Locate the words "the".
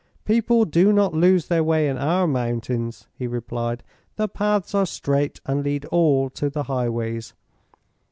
4.15-4.27, 6.49-6.63